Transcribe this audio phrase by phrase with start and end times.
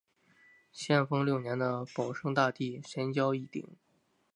[0.71, 3.77] 咸丰六年的保生大帝神轿一顶。